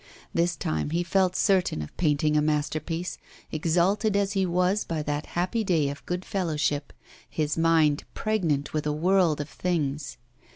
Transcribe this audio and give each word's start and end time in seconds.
This 0.33 0.55
time 0.55 0.89
he 0.89 1.03
felt 1.03 1.35
certain 1.35 1.79
of 1.83 1.95
painting 1.95 2.35
a 2.35 2.41
masterpiece, 2.41 3.19
exalted 3.51 4.15
as 4.17 4.33
he 4.33 4.47
was 4.47 4.83
by 4.83 5.03
that 5.03 5.27
happy 5.37 5.63
day 5.63 5.89
of 5.89 6.03
good 6.07 6.25
fellowship, 6.25 6.91
his 7.29 7.55
mind 7.55 8.05
pregnant 8.15 8.73
with 8.73 8.87
a 8.87 8.93
world 8.93 9.39
of 9.39 9.47
things. 9.47 10.17